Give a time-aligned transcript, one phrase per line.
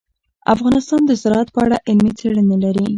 [0.53, 2.85] افغانستان د زراعت په اړه علمي څېړنې لري.